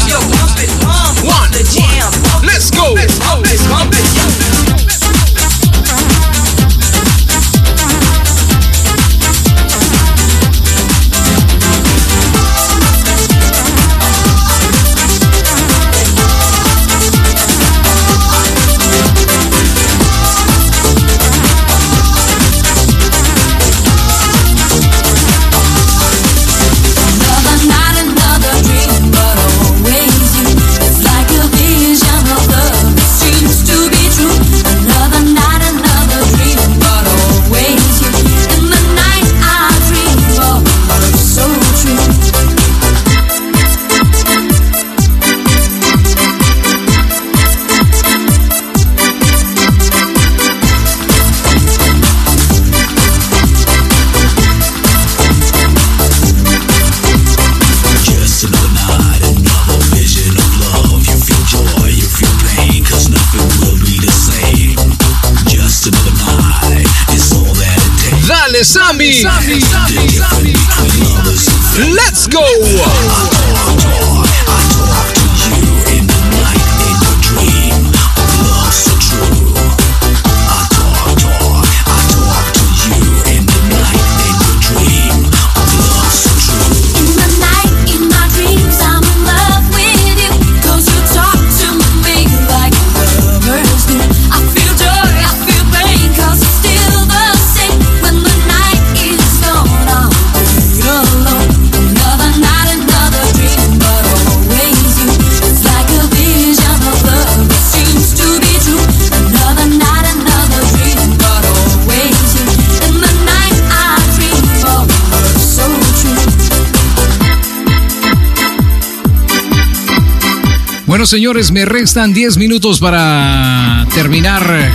[121.02, 124.72] Bueno, señores, me restan 10 minutos para terminar,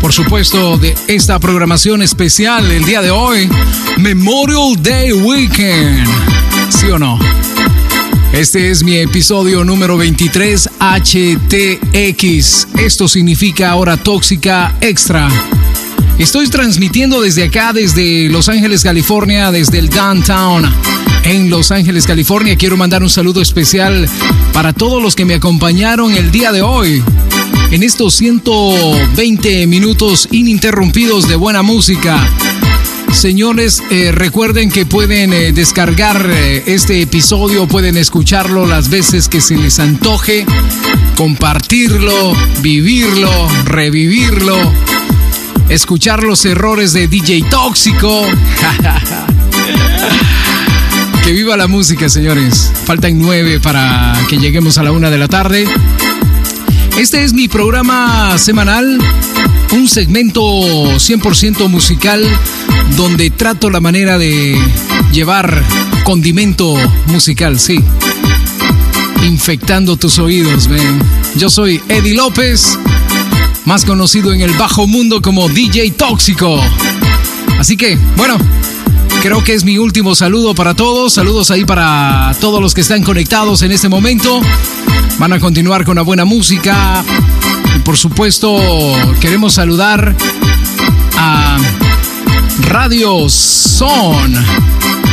[0.00, 3.46] por supuesto, de esta programación especial el día de hoy,
[3.98, 6.08] Memorial Day Weekend.
[6.70, 7.18] ¿Sí o no?
[8.32, 12.68] Este es mi episodio número 23 HTX.
[12.78, 15.28] Esto significa hora tóxica extra.
[16.18, 20.72] Estoy transmitiendo desde acá, desde Los Ángeles, California, desde el downtown
[21.26, 22.56] en Los Ángeles, California.
[22.56, 24.08] Quiero mandar un saludo especial
[24.52, 27.02] para todos los que me acompañaron el día de hoy.
[27.72, 32.24] En estos 120 minutos ininterrumpidos de buena música.
[33.12, 39.40] Señores, eh, recuerden que pueden eh, descargar eh, este episodio, pueden escucharlo las veces que
[39.40, 40.46] se les antoje,
[41.16, 43.30] compartirlo, vivirlo,
[43.64, 44.56] revivirlo,
[45.68, 48.26] escuchar los errores de DJ Tóxico.
[51.26, 52.70] que viva la música, señores.
[52.84, 55.64] Faltan nueve para que lleguemos a la una de la tarde.
[56.96, 59.00] Este es mi programa semanal,
[59.72, 62.24] un segmento 100% musical
[62.96, 64.56] donde trato la manera de
[65.10, 65.64] llevar
[66.04, 66.76] condimento
[67.06, 67.80] musical, sí.
[69.24, 71.00] Infectando tus oídos, ven.
[71.34, 72.78] Yo soy Eddie López,
[73.64, 76.60] más conocido en el bajo mundo como DJ Tóxico.
[77.58, 78.38] Así que, bueno,
[79.22, 81.14] creo que es mi último saludo para todos.
[81.14, 84.40] Saludos ahí para todos los que están conectados en este momento.
[85.18, 87.04] Van a continuar con la buena música.
[87.74, 88.60] Y por supuesto,
[89.20, 90.14] queremos saludar
[91.16, 91.58] a
[92.60, 94.34] Radio Son.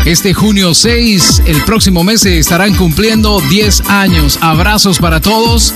[0.06, 4.38] Este junio 6, el próximo mes estarán cumpliendo 10 años.
[4.42, 5.74] Abrazos para todos.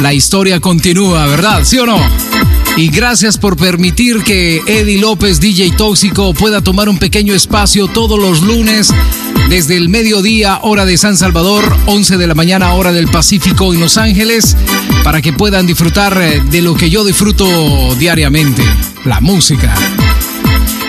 [0.00, 1.62] La historia continúa, ¿verdad?
[1.64, 1.98] ¿Sí o no?
[2.78, 8.18] Y gracias por permitir que Eddie López, DJ Tóxico, pueda tomar un pequeño espacio todos
[8.18, 8.94] los lunes
[9.50, 13.80] desde el mediodía, hora de San Salvador, 11 de la mañana, hora del Pacífico en
[13.80, 14.56] Los Ángeles,
[15.04, 18.62] para que puedan disfrutar eh, de lo que yo disfruto diariamente,
[19.04, 19.74] la música.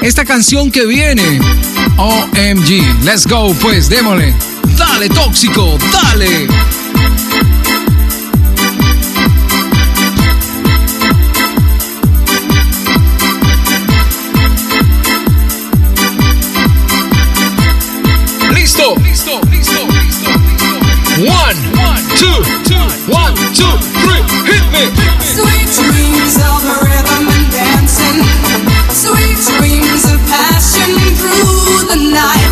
[0.02, 1.40] Esta canción que viene,
[1.98, 4.34] OMG, let's go, pues démosle.
[4.78, 6.48] Dale, tóxico, dale.
[18.54, 20.30] Listo, listo, listo, listo.
[21.20, 24.84] One, one, two, two, one, two, three, hit me.
[25.20, 27.27] Sweet dreams of rhythm
[31.98, 32.47] night.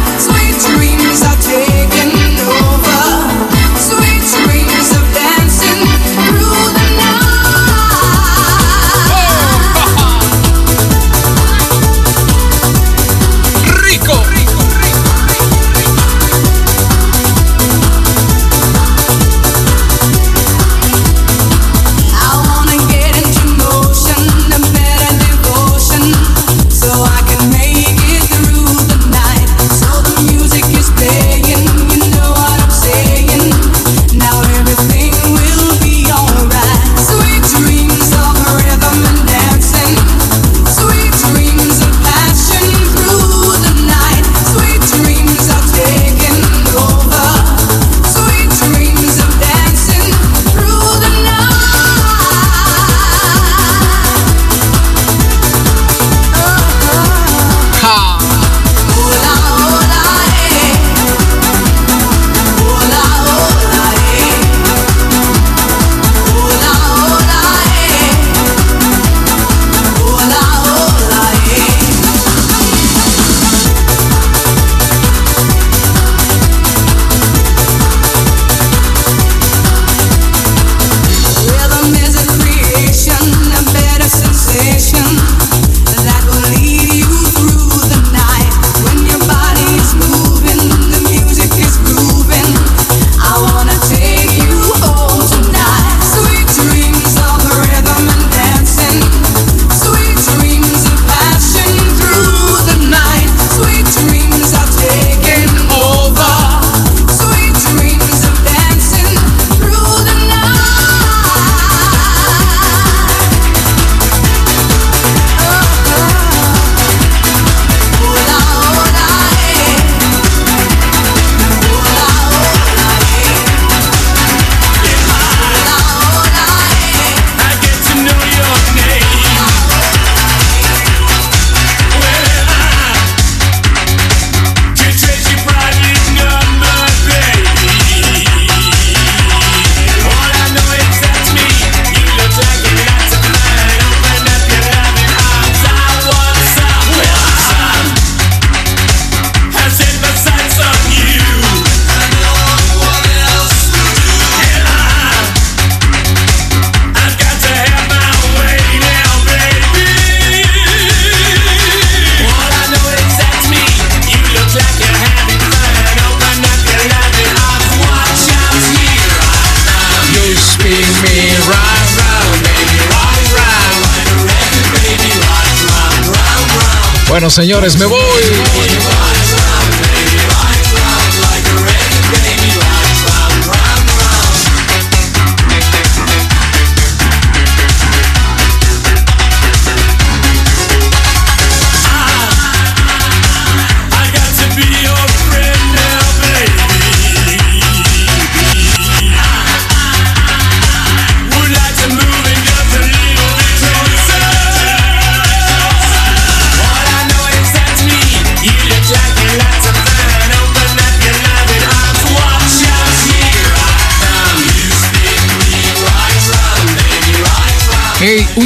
[177.35, 178.04] Señores, me voy.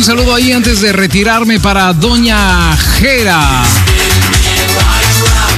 [0.10, 3.64] Saludo ahí antes de retirarme para Doña Jera.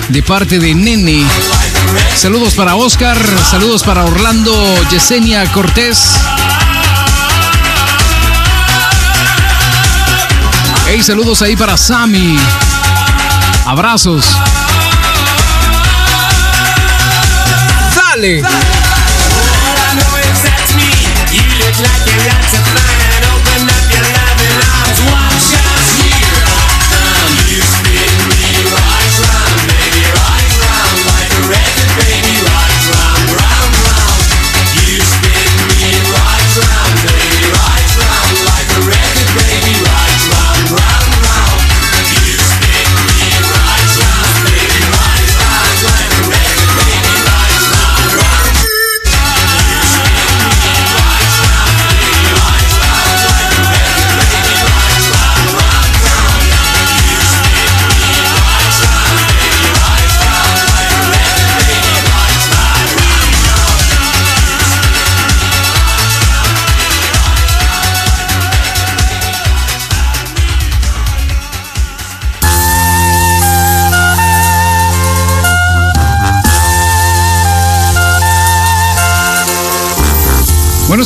[0.09, 1.25] De parte de Nene.
[2.17, 3.17] Saludos para Oscar,
[3.49, 4.53] saludos para Orlando
[4.89, 6.15] Yesenia Cortés.
[10.85, 12.37] Hey, saludos ahí para Sammy.
[13.65, 14.25] Abrazos.
[17.95, 18.43] Dale.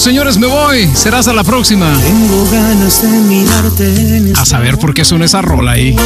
[0.05, 0.87] Señores, me voy.
[0.93, 1.91] Será hasta la próxima.
[1.99, 5.95] Tengo ganas de mirarte en A saber por qué suena esa rola ahí.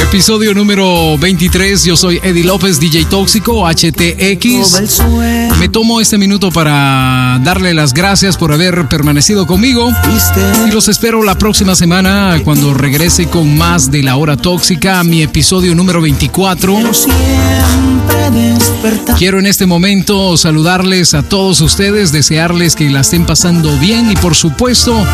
[0.00, 1.84] Episodio número 23.
[1.84, 5.02] Yo soy Eddie López, DJ Tóxico, HTX.
[5.58, 9.92] Me tomo este minuto para darle las gracias por haber permanecido conmigo.
[10.66, 15.22] Y los espero la próxima semana cuando regrese con más de la hora tóxica, mi
[15.22, 16.78] episodio número 24.
[19.18, 24.16] Quiero en este momento saludarles a todos ustedes, desearles que la estén pasando bien y
[24.16, 25.04] por supuesto,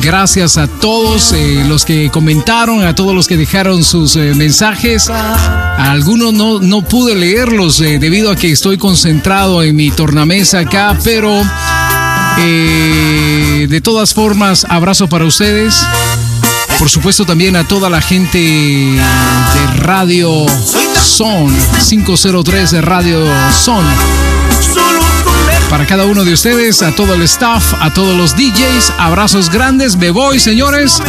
[0.00, 5.08] gracias a todos eh, los que comentaron, a todos los que dejaron sus eh, mensajes.
[5.08, 10.60] A algunos no, no pude leerlos eh, debido a que estoy concentrado en mi tornamesa
[10.60, 11.30] acá, pero
[12.36, 15.76] de todas formas, abrazo para ustedes.
[16.82, 20.44] Por supuesto también a toda la gente de Radio
[21.00, 21.56] Son,
[21.88, 23.84] 503 de Radio Son.
[25.70, 29.94] Para cada uno de ustedes, a todo el staff, a todos los DJs, abrazos grandes,
[29.94, 31.00] me voy señores.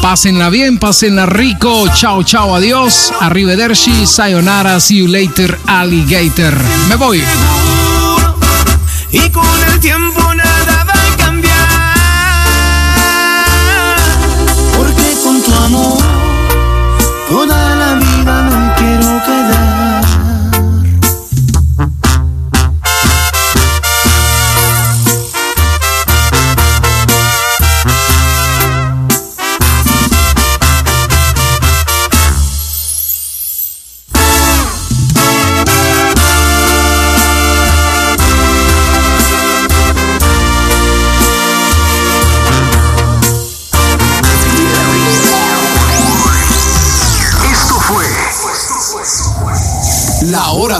[0.00, 1.88] Pásenla bien, pásenla rico.
[1.92, 3.12] Chao, chao, adiós.
[3.18, 6.56] Arrivederci, sayonara, see you later, alligator.
[6.88, 7.20] Me voy.
[9.10, 10.84] Y con el tiempo nada
[15.68, 15.99] も